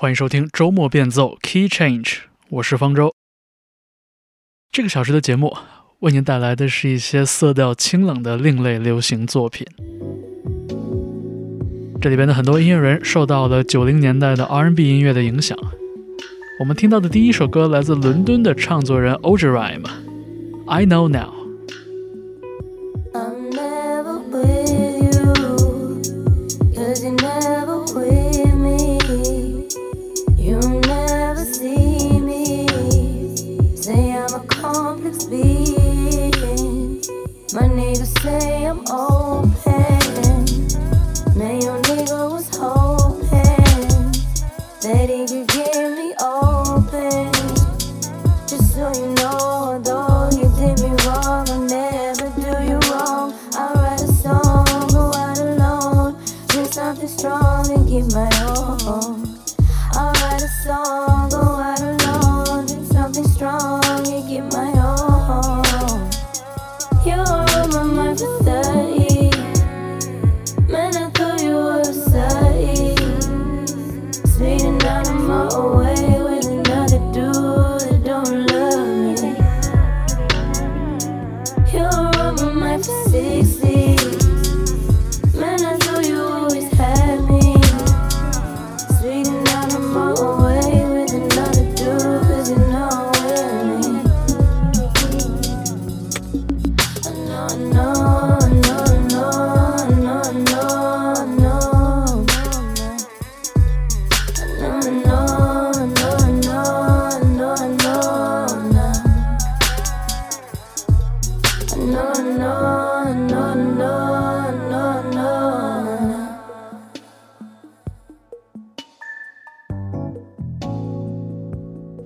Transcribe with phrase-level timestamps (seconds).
[0.00, 2.18] 欢迎收听周末变奏 Key Change，
[2.50, 3.12] 我是方舟。
[4.70, 5.56] 这个小时的节目
[5.98, 9.66] 为您带来的是一些色调清冷的另类流行作品。
[12.00, 15.58] 这里边的很多音乐人受到了九零年代的 R&B 音乐的影响。
[16.60, 19.90] 我们听到的第一首歌来自伦敦的唱作人 o g e r i m e
[20.68, 21.47] I Know Now。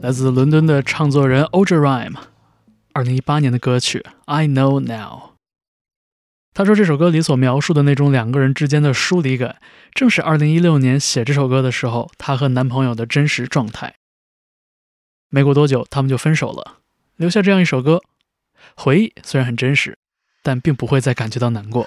[0.03, 2.20] 来自伦敦的唱作人 o g e r i m e
[2.92, 5.29] 二零一八年的歌曲《I Know Now》。
[6.55, 9.57] 他说这首歌里所描述的那种两个人之间的疏离感，
[9.95, 13.95] 正是二零一六年写这首歌的时候，她和男朋友的真实状态。
[15.30, 16.80] 没过多久，他们就分手了，
[17.17, 18.02] 留下这样一首歌。
[18.77, 19.96] 回忆虽然很真实，
[20.42, 21.86] 但并不会再感觉到难过。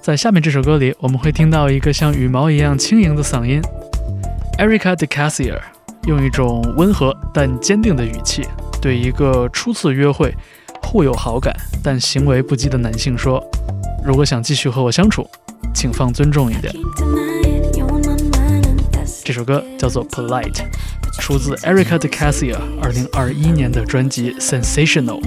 [0.00, 3.60] 在下面这首歌里，我们会听到一个像羽毛一样轻盈的嗓音。
[4.58, 5.60] Erica De Cassier
[6.06, 8.46] 用一种温和但坚定的语气，
[8.84, 10.36] 对一个初次约会、
[10.82, 13.42] 互有好感但行为不羁的男性说
[14.04, 15.26] ：“如果想继续和我相处，
[15.74, 16.70] 请放尊重一点。”
[19.24, 20.52] 这首歌叫做《Polite》，
[21.18, 25.22] 出自 Erica De Cassia 二零二一年的专辑《Sensational》。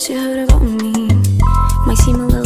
[0.00, 1.08] what you heard about me.
[1.86, 2.39] Might seem a little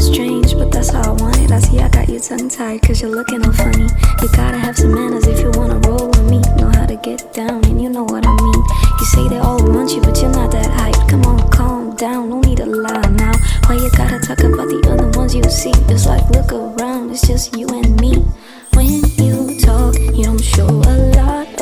[0.85, 1.51] that's how I want it.
[1.51, 3.89] I see I got you tongue tied, cause you're looking all funny.
[4.21, 6.41] You gotta have some manners if you wanna roll with me.
[6.57, 8.63] Know how to get down, and you know what I mean.
[8.99, 11.09] You say they all want you, but you're not that hype.
[11.09, 13.33] Come on, calm down, no need to lie now.
[13.67, 15.73] Why you gotta talk about the other ones you see?
[15.89, 18.17] It's like, look around, it's just you and me.
[18.75, 18.87] When
[19.17, 21.54] you talk, you don't show a lot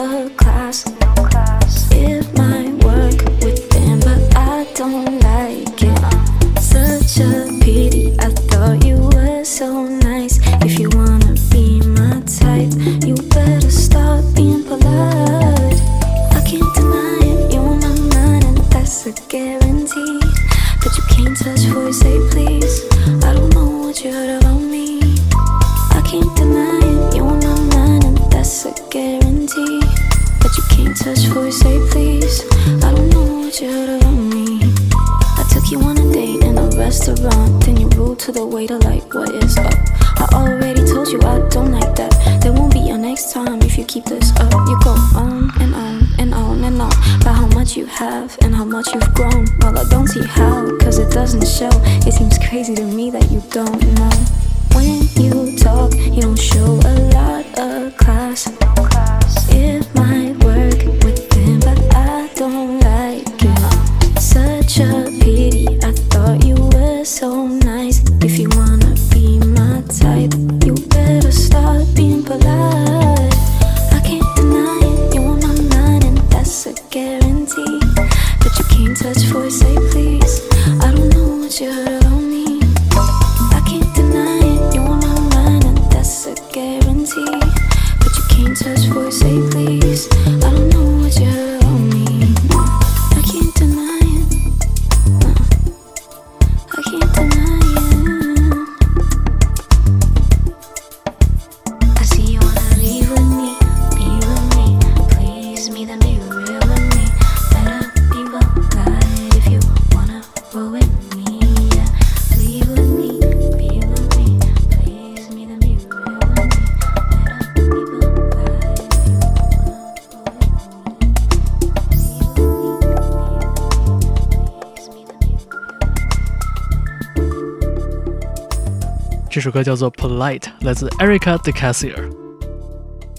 [129.43, 132.09] 首歌叫做《Polite》，来自 Erica De Cassier。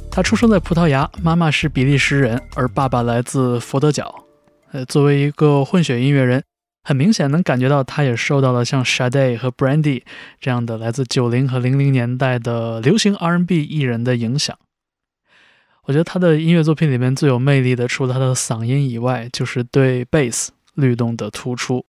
[0.09, 4.23] 他出生在葡萄牙，妈妈是比利时人，而爸爸来自佛得角。
[4.71, 6.41] 呃，作为一个混血音乐人，
[6.85, 10.03] 很明显能感觉到他也受到了像 Shade 和 Brandy
[10.39, 14.57] 这样的来自九零和零零年代的流行 R&B 艺人的影响。
[15.83, 21.85] 我觉得他的音乐作品里面最有魅力的，除了他的嗓音以外，就是对 bass 律动的突出，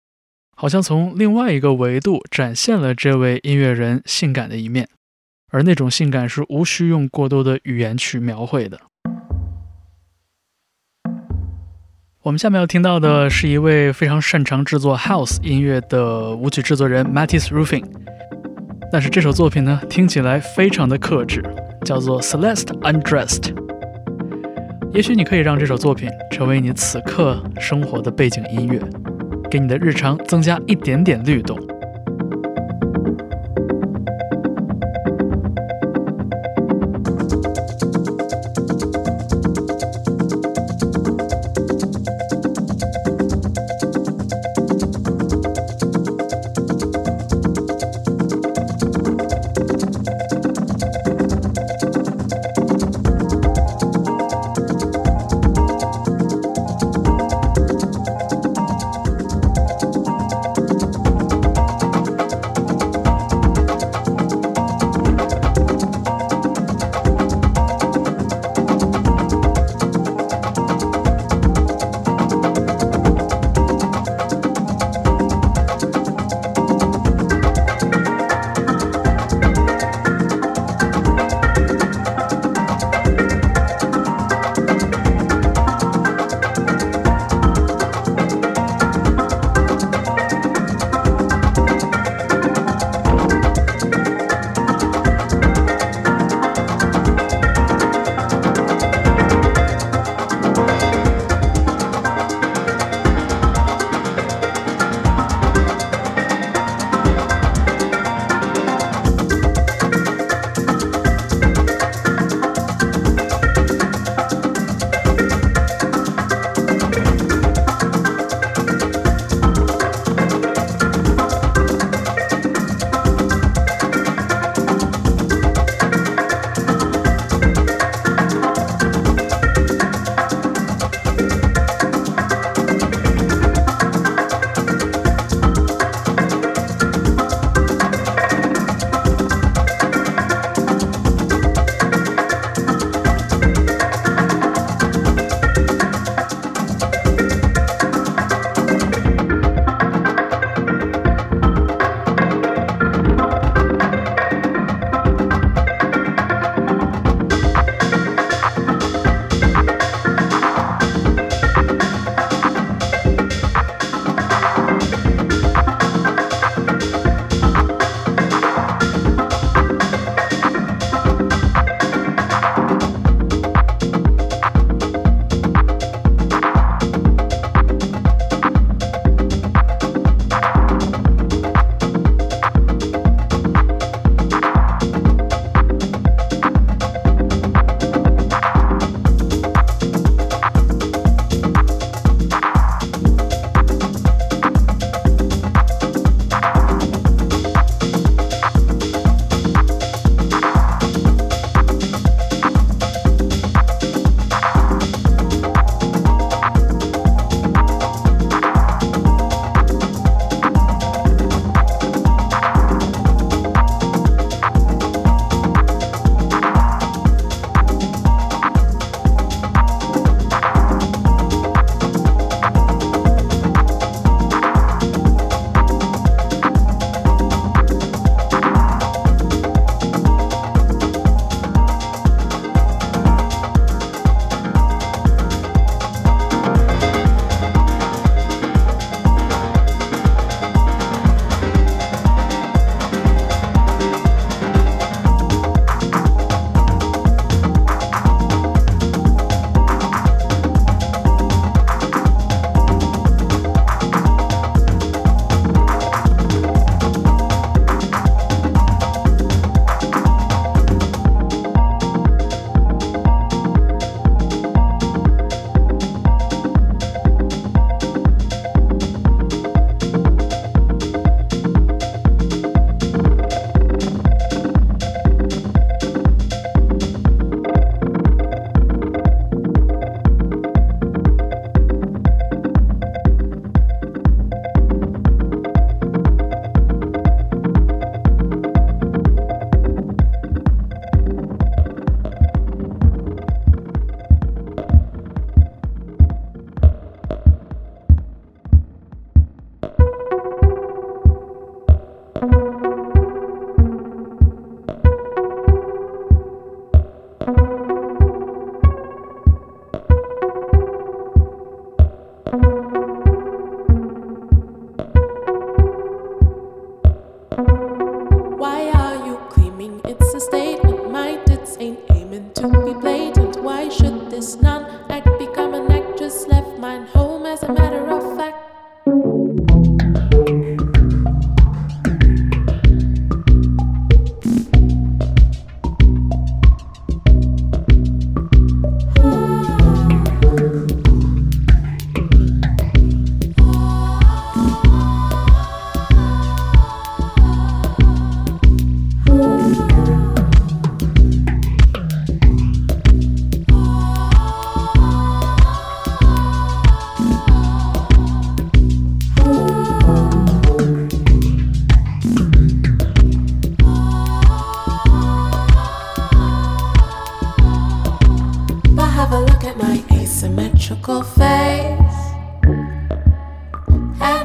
[0.60, 4.86] 好像从另外一个维度展现了这位音乐人性感的一面，
[5.50, 8.78] 而那种性感是无需用过多的语言去描绘的。
[12.20, 17.86] 我们下面要听到的是一位非常擅长制作 house 音乐的舞曲制作人 Mattis Roofing，
[18.92, 21.42] 但是这首作品呢，听起来非常的克制，
[21.86, 23.54] 叫做 Celeste Undressed。
[24.92, 28.78] 也许你可以让这首作品成为你此刻生活的背景音乐，
[29.50, 31.79] 给你的日常增加一点点律动。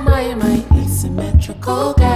[0.05, 2.14] my, my asymmetrical guy.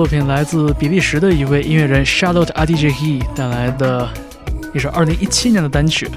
[0.00, 4.08] 作品来自比利时的一位音乐人 Charlotte a d j e 带来的
[4.72, 6.08] 一首2017年的单曲。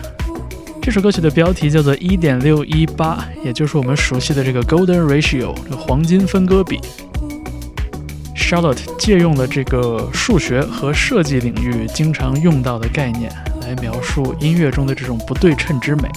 [0.81, 6.79] 这首歌曲的标题叫做1.618，也就是我们熟悉的这个 Golden Ratio，这黄金分割比。
[8.33, 13.29] Charlotte 借用了这个数学和设计领域经常用到的概念，
[13.63, 16.07] 来描述音乐中的这种不对称之美。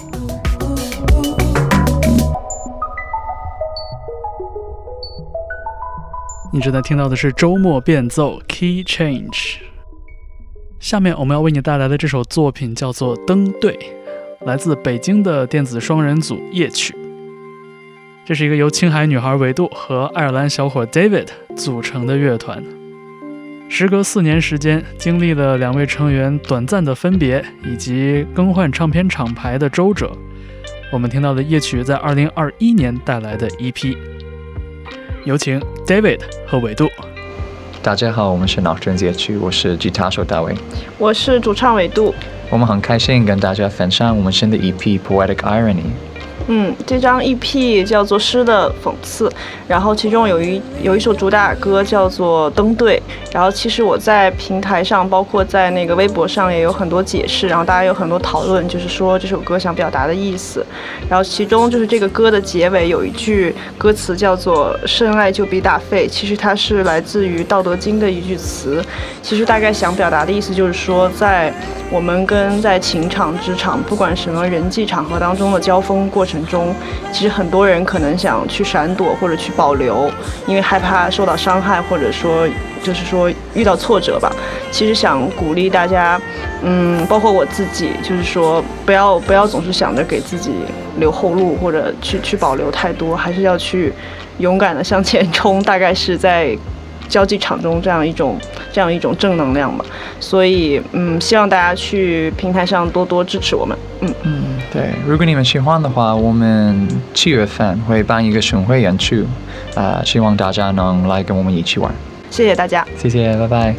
[6.56, 9.56] 你正在听到的是周末变奏 Key Change。
[10.80, 13.74] 下面我们要为你带来的这首作品叫做《登对》，
[14.46, 16.96] 来自北京的电子双人组夜曲。
[18.24, 22.64] 这是一个由青海女孩维度和爱尔兰小伙 David 组成的乐团。
[23.68, 30.10] 时隔四年时间，经历了两位成员短暂的分别以及更换唱片厂牌的周折，
[30.90, 33.94] 我们听到的夜曲在2021年带来的 EP。
[35.26, 36.88] 有请 David 和纬度。
[37.82, 40.54] 大家好，我们是脑震街区，我是吉他手大卫，
[40.98, 42.14] 我是主唱纬度。
[42.48, 45.82] 我们很开心跟大家分享我们新的 EP Poetic Irony。
[46.48, 49.28] 嗯，这张 EP 叫做《诗的讽刺》，
[49.66, 52.96] 然后其中有一有一首主打歌叫做《登对》，
[53.34, 60.64] 然后其实我在平台上，包括在那个微博上也有很多解释，然后大家有很多讨论，就是说这首歌想表达的意思。
[61.10, 68.80] 然后其中就是这个歌的结尾有一句歌词叫做“深爱就比打废”，其实它是来自于《道德经》的一句词，
[69.20, 71.52] 其实大概想表达的意思就是说，在
[71.90, 76.35] 我们跟在情场、职场，不管什么人际场合当中的交锋过程。
[76.46, 76.74] 中，
[77.12, 80.10] 其实很多人可能想去闪躲或者去保留，
[80.46, 82.48] 因为害怕受到伤害，或者说
[82.82, 84.30] 就是说遇到挫折吧。
[84.70, 86.20] 其实想鼓励大家，
[86.62, 90.50] 嗯，包括我自己，就是说不要不要总是想着给自己
[90.98, 93.92] 留后路或者去去保留太多，还是要去
[94.38, 95.62] 勇敢的向前冲。
[95.62, 96.56] 大概是在。
[97.08, 98.38] 交际场中这样一种
[98.72, 99.84] 这样一种正能量吧，
[100.20, 104.14] 所以嗯，希望大家去平台上多多支持我们，嗯。
[104.22, 104.42] 嗯，
[104.72, 109.24] 对，如果你们喜欢的话，我们七月份会办一个巡回演出，
[109.74, 111.90] 啊，希望大家能来跟我们一起玩，
[112.30, 113.74] 谢谢大家，谢谢，拜拜。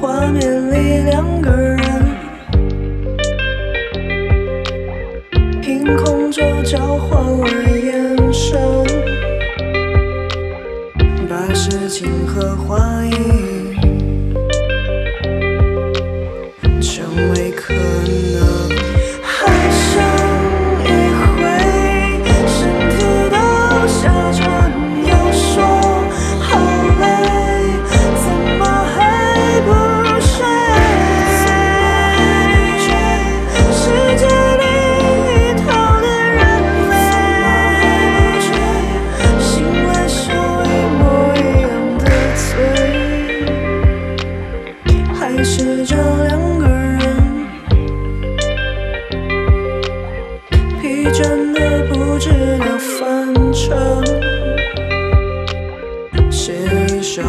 [0.00, 1.78] 画面里两个人，
[5.60, 7.67] 凭空就交换了
[11.70, 13.74] 事情和怀疑
[16.80, 17.74] 成为可
[45.50, 46.98] 是这两个人
[50.78, 54.04] 疲倦的不知道翻车。
[56.30, 56.52] 写
[56.90, 57.22] 一首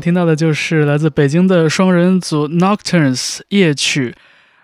[0.00, 4.14] 听到的就是来自北京的双人组 Nocturnes 夜曲，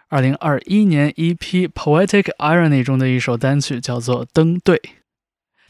[0.08, 4.76] 二零二一年 EP Poetic Irony 中的一首单曲，叫做《登对》。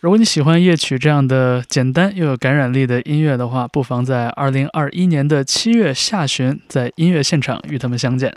[0.01, 8.33] 如果你喜欢夜曲这样的简单又有感染力的音乐的话，不妨在二零二一年的七月下旬在音乐现场与他们相见。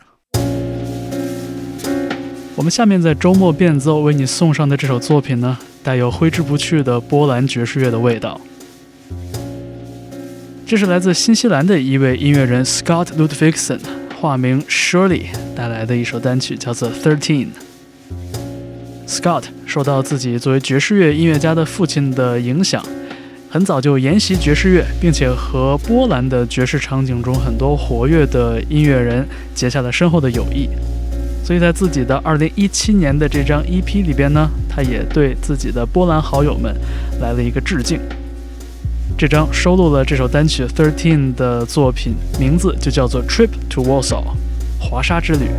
[2.55, 8.41] 我们下面在周末变奏为你送上的这首作品呢，带有挥之不去的波兰爵士乐的味道。
[10.69, 13.79] 这是来自新西兰的一位音乐人 Scott Ludvigson，
[14.21, 15.23] 化名 Shirley
[15.55, 17.47] 带来的一首单曲，叫做 Thirteen。
[19.07, 22.85] Scott 受到自己作为爵士乐音乐家的父亲的影响，
[23.49, 30.69] 很早就研习爵士乐，并且和波兰的爵士场景中很多活跃的音乐人结下了深厚的友谊。
[31.43, 36.71] 所以在自己的2017年的这张 EP 里边呢，他也对自己的波兰好友们
[37.19, 37.99] 来了一个致敬。
[39.19, 44.23] 这张收录了这首单曲《Thirteen》的作品，名字就叫做《Trip to Warsaw》，
[44.79, 45.49] 华沙之旅。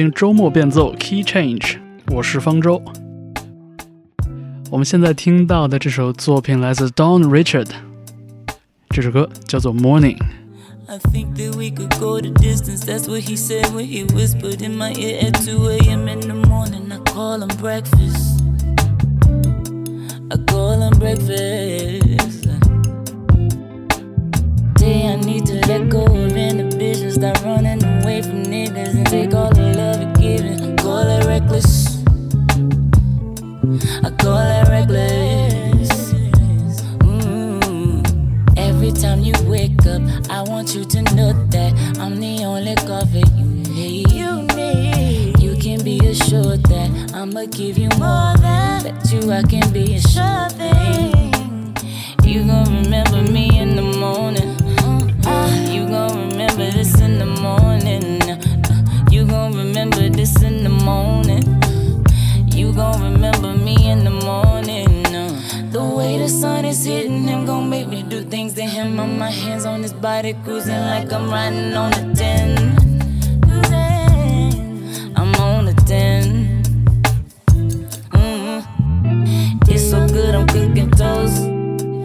[0.00, 2.82] 听周末变奏 Key Change，我是方舟。
[4.70, 7.68] 我们现在听到的这首作品来自 Don Richard，
[8.88, 12.84] 这首歌叫做 Morning。I think that we could go the distance.
[12.84, 16.08] That's what he said when he whispered in my ear at 2 a.m.
[16.08, 16.90] in the morning.
[16.90, 18.42] I call him breakfast.
[20.30, 22.48] I call him breakfast.
[24.76, 26.06] Day I need to let go
[27.15, 30.75] start running away from niggas and take all the love you're giving.
[30.75, 32.03] Call it reckless.
[34.03, 36.11] I call it reckless.
[37.07, 38.57] Mm.
[38.57, 43.23] Every time you wake up, I want you to know that I'm the only cover
[43.39, 44.11] you need.
[44.11, 45.39] You need.
[45.39, 49.95] You can be assured that I'ma give you more than Bet you I can be
[49.95, 51.77] a sure thing.
[52.25, 54.54] You gon' remember me in the morning.
[57.15, 58.21] In the morning.
[58.29, 61.43] Uh, you gon' remember this in the morning.
[62.47, 65.05] You gon' remember me in the morning.
[65.15, 65.29] Uh,
[65.71, 68.99] the way the sun is hitting him gon' make me do things to him.
[68.99, 72.75] On my hands on his body, cruising like I'm riding on a 10.
[75.15, 76.63] I'm on a 10.
[78.11, 79.69] Mm-hmm.
[79.69, 81.43] It's so good, I'm cooking toast.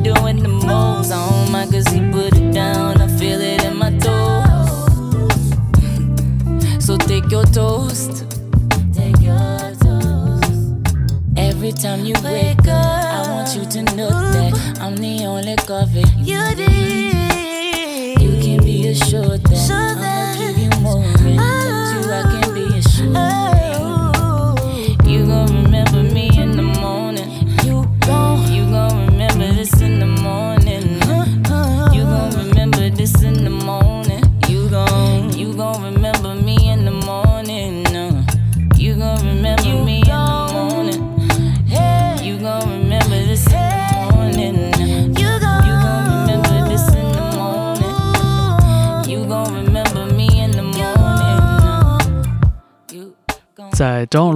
[0.05, 3.00] Doing the most on my cause he put it down.
[7.31, 8.25] Take your toast.
[8.93, 9.37] Take your
[9.79, 10.53] toast.
[11.37, 16.03] Every time you wake up, I want you to know that I'm the only coffee
[16.19, 18.21] you need.
[18.21, 20.30] You can be assured that give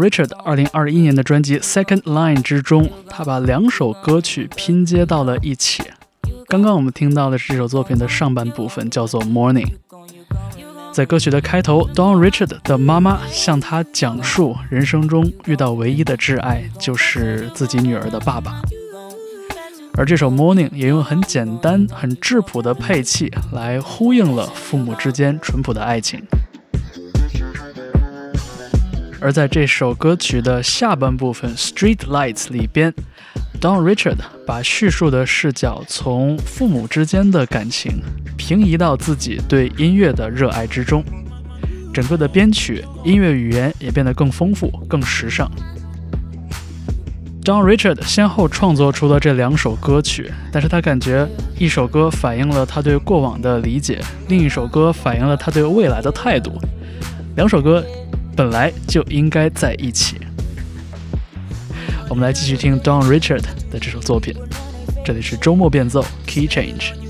[0.05, 5.83] Richard 二零二一年的专辑《Second Line》之中，他把两首歌曲拼接到了一起。
[6.47, 9.65] 刚刚我们听到的是这首作品的上半部分，叫做《Morning》。
[10.93, 18.61] 在歌曲的开头，Don Richard 的妈妈向他讲述人生中遇到唯一的挚爱就是自己女儿的爸爸。
[19.95, 26.23] 而这首《Morning》也用很简单、很质朴的配器来呼应了父母之间淳朴的爱情。
[29.25, 32.93] 而在这首歌曲的下半部分《Street Lights》里边
[33.59, 38.03] ，Don Richard 把叙述的视角从父母之间的感情
[38.37, 41.03] 平移到自己对音乐的热爱之中，
[41.91, 45.51] 整个的编曲、音乐语言也变得更丰富、更时尚。
[47.43, 51.27] Don Richard 先后创作出了这两首歌曲，但是他感觉
[51.59, 56.61] 一首歌反映了他对过往的理解，另一首歌反映了他对未来的态度。
[57.37, 57.83] 两首歌
[58.37, 60.17] 本来就应该在一起。
[62.09, 64.35] 我们来继续听 Don Richard 的这首作品，
[65.05, 67.04] 这里是周末变奏 Key Change。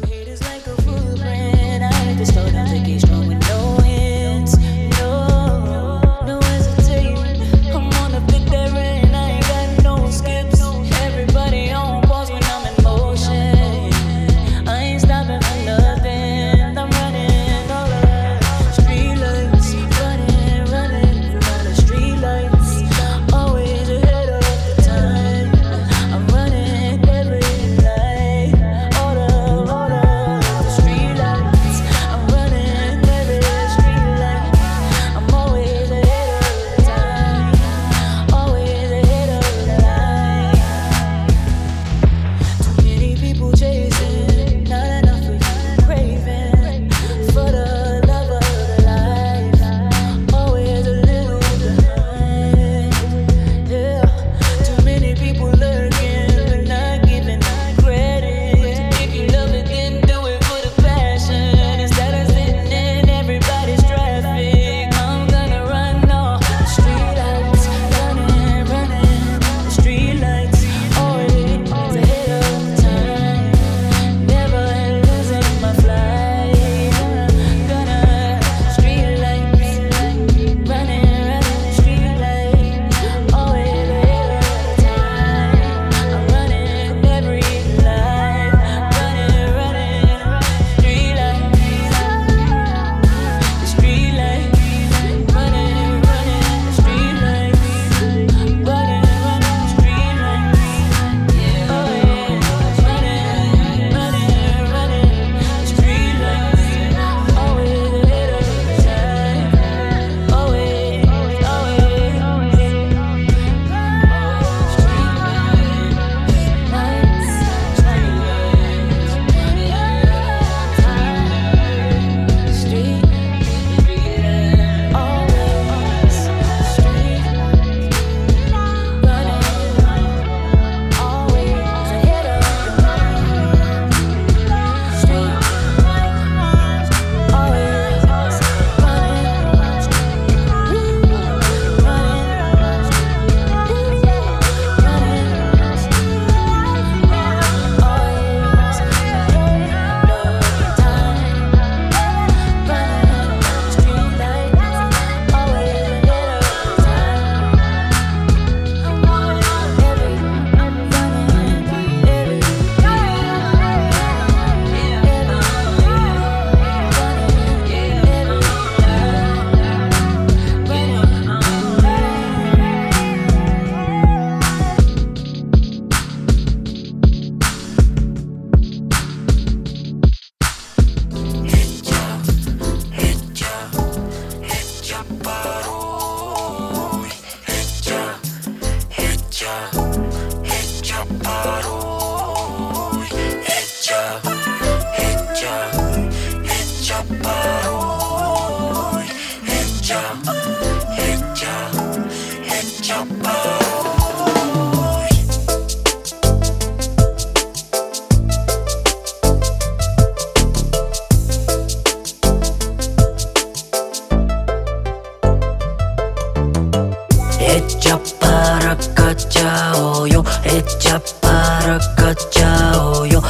[222.44, 223.22] 笑おうよ。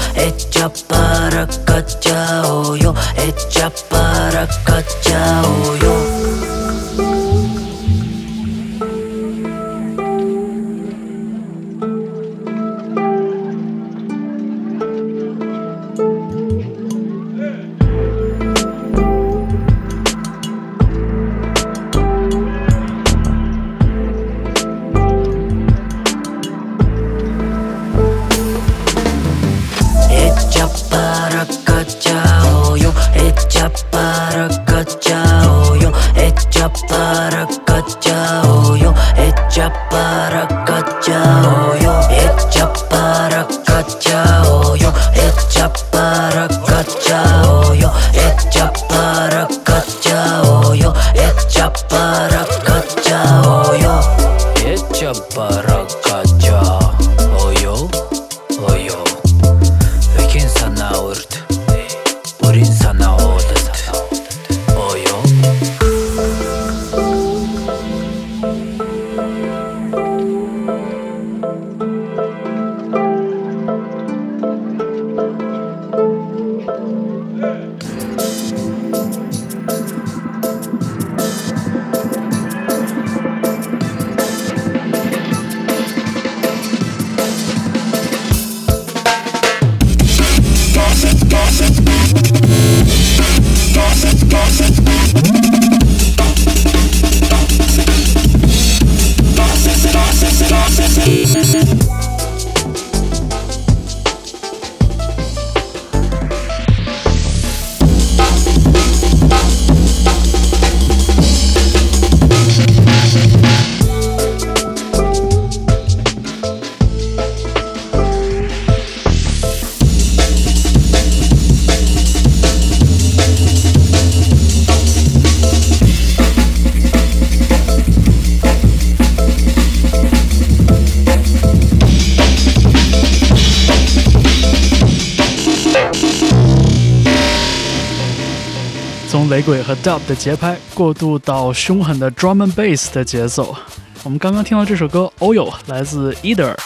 [139.85, 143.55] Dub 的节拍过渡到凶狠的 drum and bass 的节奏。
[144.03, 146.57] 我们刚刚听到这首歌《Oyo》，来自 Either，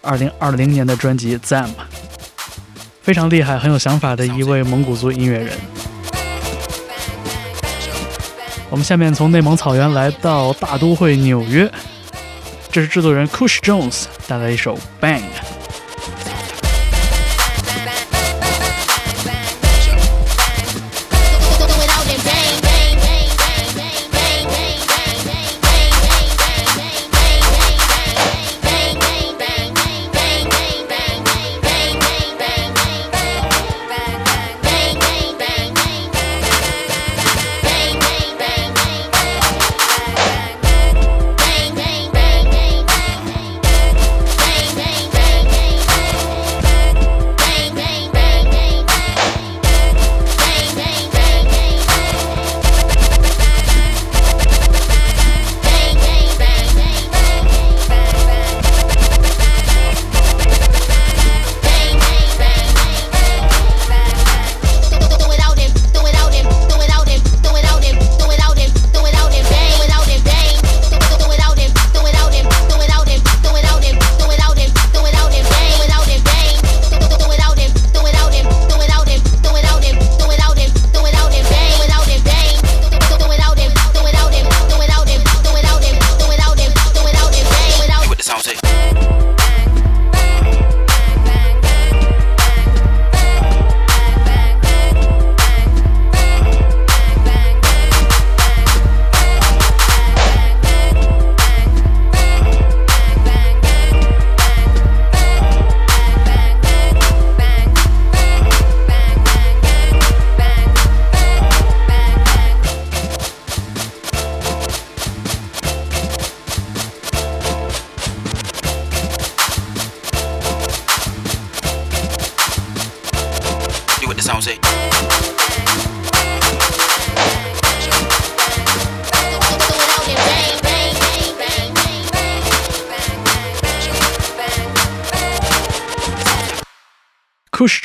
[0.00, 1.66] 二零二零年的专辑《Zam》，
[3.02, 5.52] 非常厉害、很有想法的一位蒙古族音乐人。
[8.70, 11.70] 我们下面从内蒙草原来到大都会纽约，
[12.72, 15.20] 这是制作人 Kush Jones 带来一首《Bang》。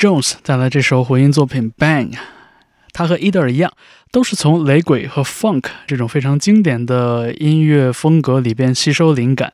[0.00, 2.12] Jones 带来这首混音作品《Bang》，
[2.94, 3.70] 他和 Eder 一样，
[4.10, 9.52] 都是从雷鬼和 Funk 这种非常经典的音乐风格里边吸收灵感，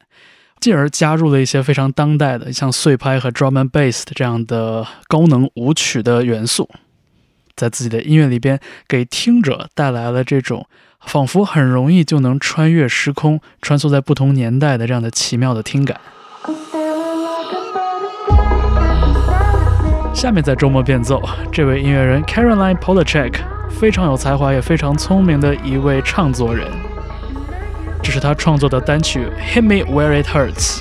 [0.61, 6.70] 进而加入了一些非常当代的，像碎拍和 drum and bass 这样的高能舞曲的元素，
[7.57, 10.68] 在自己的音乐里边给听者带来了这种
[11.01, 16.01] 仿佛很容易就能穿越时空、穿梭在不同年代的这样的奇妙的听感。
[20.27, 21.22] 下面在周末变奏，
[21.53, 23.35] 这位音乐人 Caroline Polachek
[23.70, 26.66] 非常有才华也非常聪明的一位唱作人。
[28.03, 30.81] 这是他创作的单曲《Hit Me Where It Hurts》，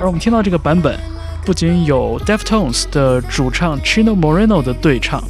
[0.00, 0.98] 而我们听到这个版本，
[1.46, 5.22] 不仅有 Deftones 的主唱 Chino Moreno 的对唱，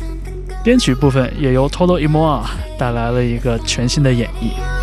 [0.64, 2.46] 编曲部分也由 Toto Imoa
[2.78, 4.77] 带来了一个全新的演绎。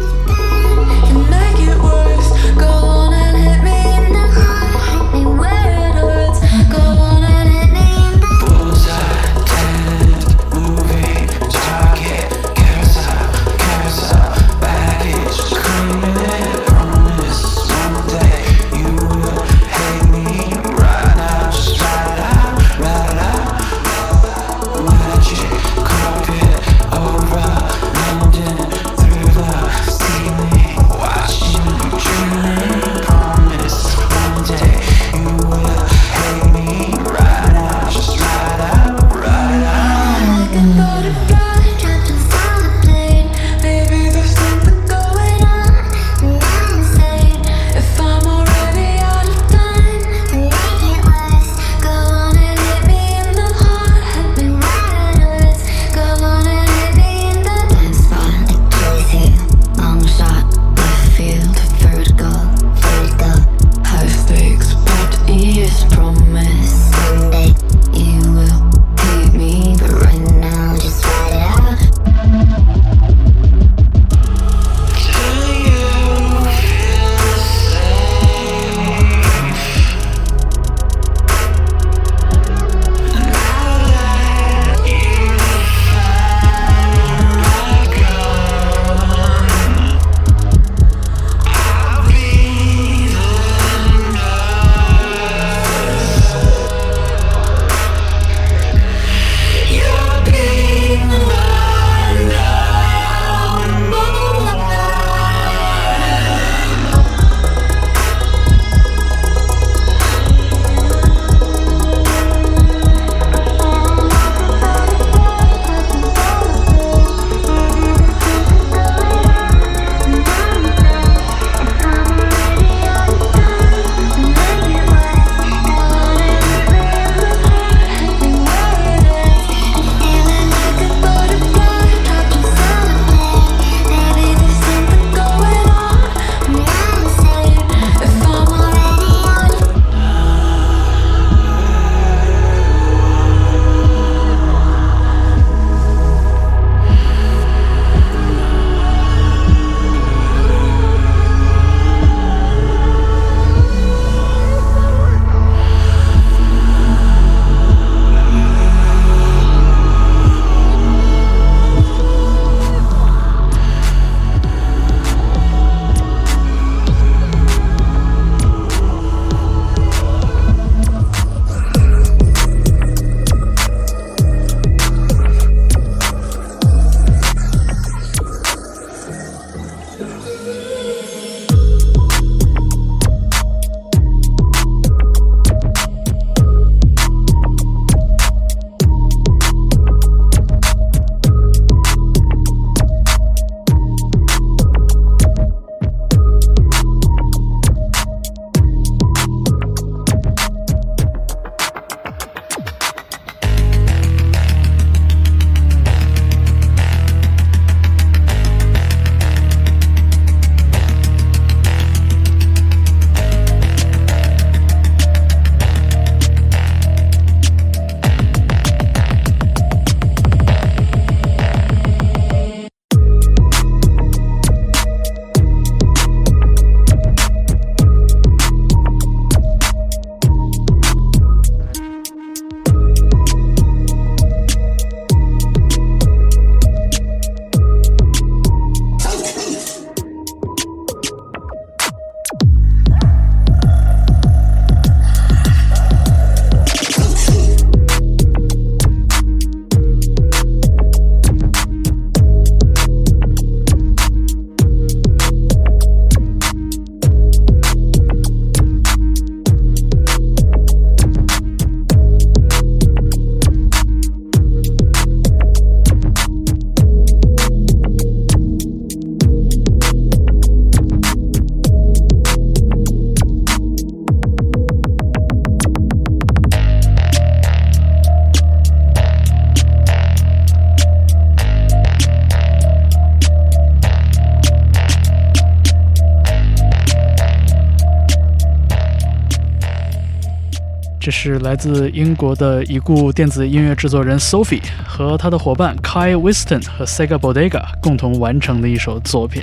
[291.25, 299.41] 是来自英国的已故电子音乐制作人 Sophie 和他的伙伴 Kai Whiston 和 Sega Bodega 共同完成的一首作品。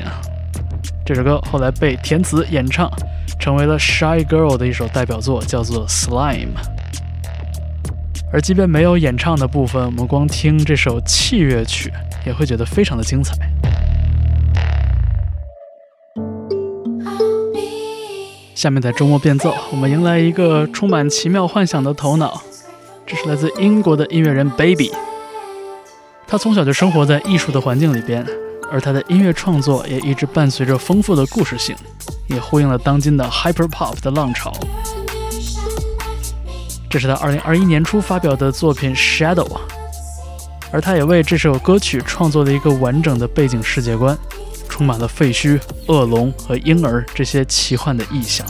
[1.05, 2.89] 这首歌后来被填词演唱，
[3.41, 6.55] 成为了 Shy Girl 的一首代表作，叫做 Slime。
[8.33, 11.93] 而即便没有演唱的部分，我们光听这首器乐曲
[12.25, 13.35] 也会觉得非常的精彩。
[18.63, 22.41] 下面在周末变奏，我们迎来一个充满奇妙幻想的头脑。
[23.05, 24.93] 这是来自英国的音乐人 Baby，
[26.29, 28.25] 他从小就生活在艺术的环境里边，
[28.71, 31.75] 而他的音乐创作也一直伴随着丰富的故事性，
[32.29, 34.53] 也呼应了当今的 Hyper Pop 的浪潮。
[36.89, 39.59] 这是他2021年初发表的作品 Shadow，
[40.71, 44.17] 而他也为这首歌曲创作了一个完整的背景世界观。
[44.73, 48.47] 充满了废墟、恶龙和婴儿这些奇幻的意象。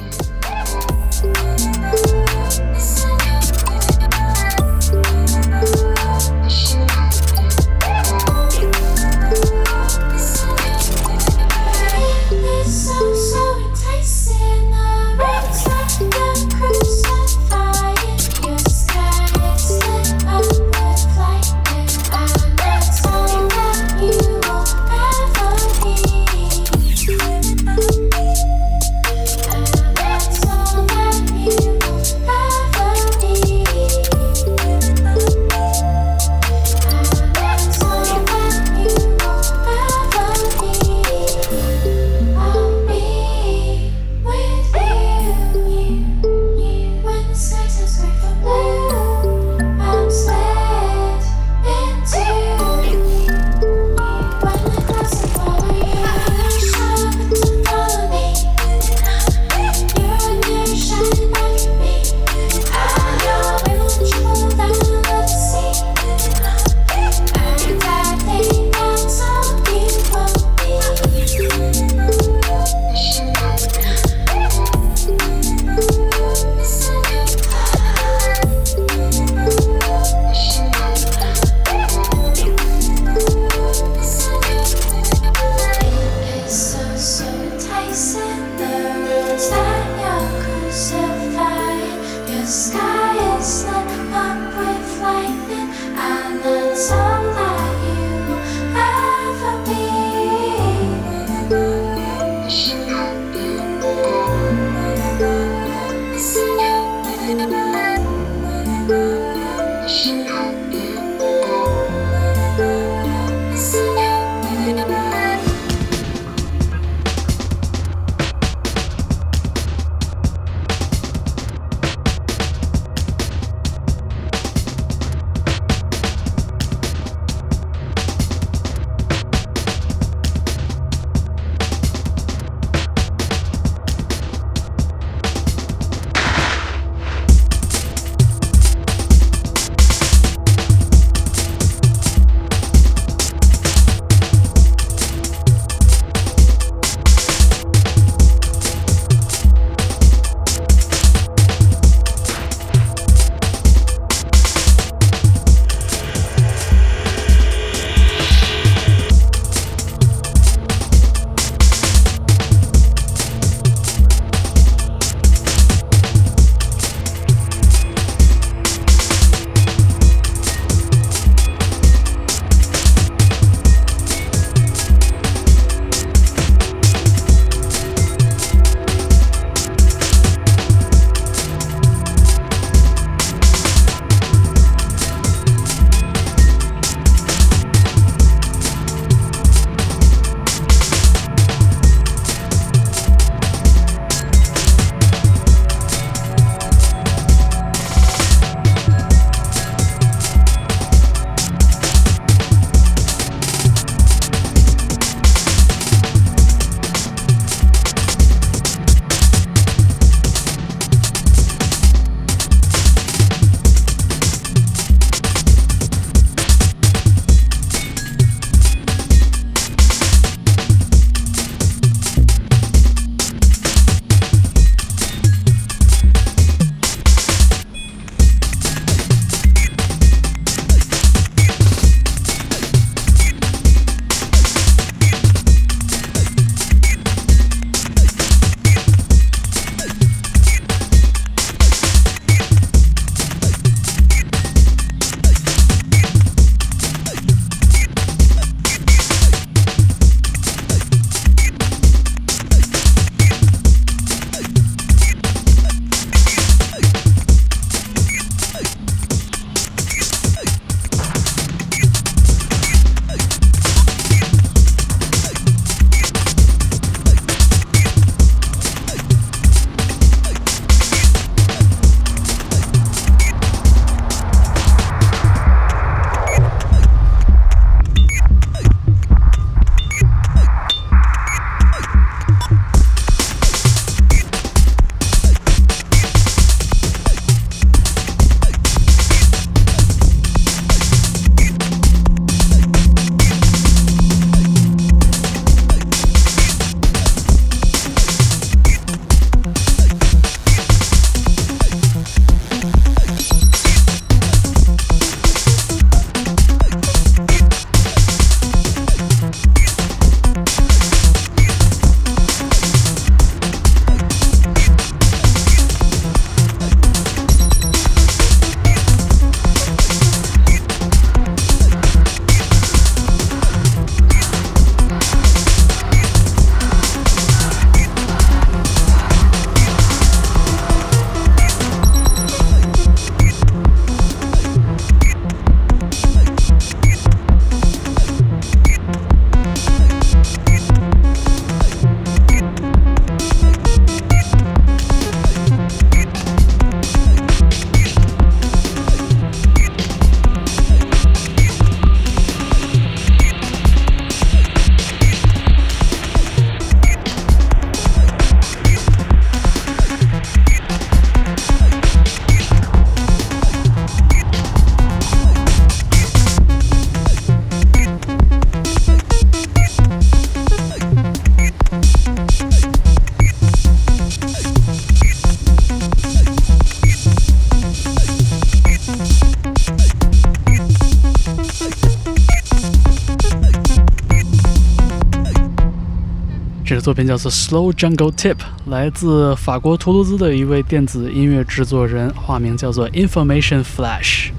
[386.82, 388.34] 作品叫做《Slow Jungle Tip》，
[388.66, 394.30] 来自法国图卢兹的一位电子音乐制作人，化名叫做 Information Flash。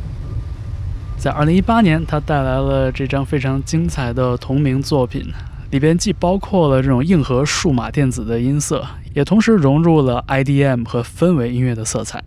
[1.17, 5.25] 在2018年，他带来了这张非常精彩的同名作品，
[5.71, 12.21] 里边既包括了这种硬核数码电子的音色，也同时融入了 IDM 和氛围音乐的色彩。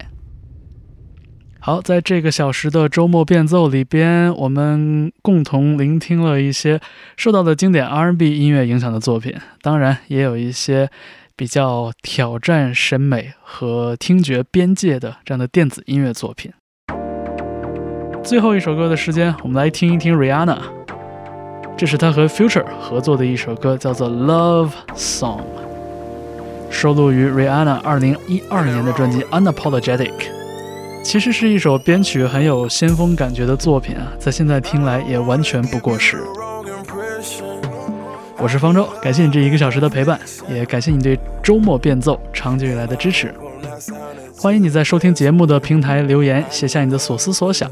[1.66, 6.80] 好，在这个小时的周末变奏里边，我们共同聆听了一些
[7.16, 10.88] 受到了经典 R&B 音乐影响的作品，当然也有一些
[11.34, 16.52] 比较挑战审美和听觉边界的这样的电子音乐作品。
[18.22, 20.58] 最后一首歌的时间，我们来听一听 Rihanna，
[21.76, 25.40] 这是她和 Future 合作的一首歌，叫做《Love Song》，
[26.70, 30.12] 收录于 Rihanna 2012年的专辑《Unapologetic》。
[31.06, 36.20] 其实是一首编曲很有先锋感觉的作品啊，在现在听来也完全不过时。
[38.38, 43.32] 我是方舟，感谢你这一个小时的陪伴，也感谢你对周末变奏长久以来的支持。
[44.36, 47.70] 欢迎你在收听节目的平台留言，写下你的所思所想。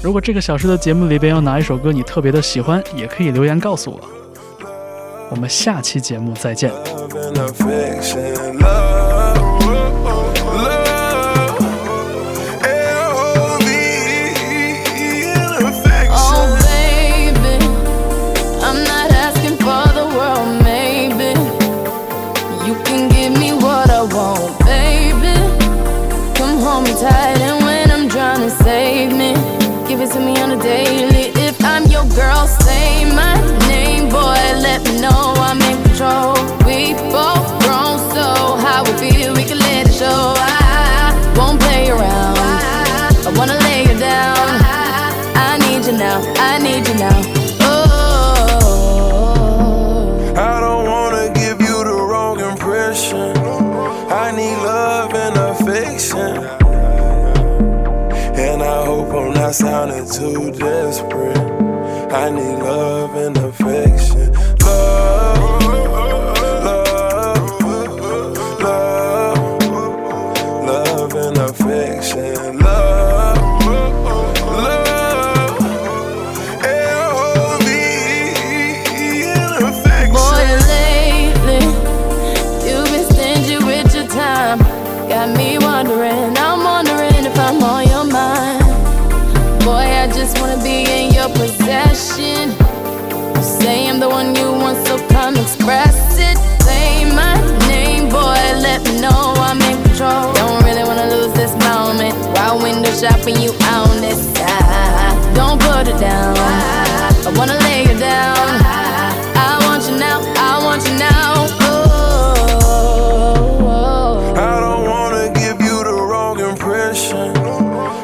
[0.00, 4.00] 如果这个小时的节目里边有哪一首歌你特别的喜欢，也可以留言告诉我。
[5.30, 6.70] 我们下期节目再见。
[62.28, 62.77] I need
[103.16, 105.34] window you on this side.
[105.34, 106.36] Don't put it down.
[106.36, 108.36] I wanna lay you down.
[109.36, 110.20] I want you now.
[110.36, 111.46] I want you now.
[111.60, 111.76] Oh,
[112.80, 114.34] oh, oh.
[114.34, 117.36] I don't wanna give you the wrong impression.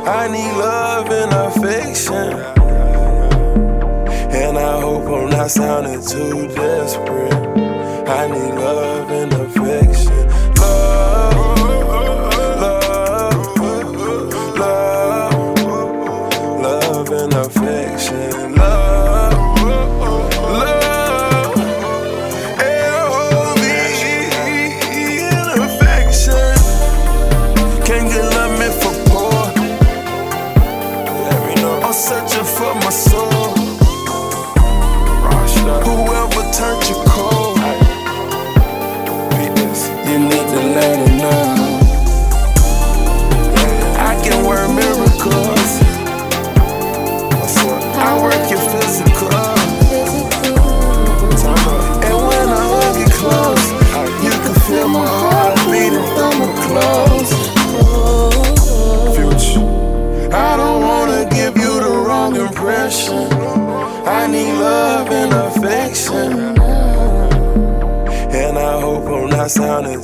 [0.07, 2.33] I need love and affection.
[4.33, 7.33] And I hope I'm not sounding too desperate.
[8.09, 9.11] I need love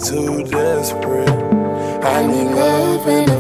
[0.03, 1.29] too desperate.
[2.03, 3.40] I need love and.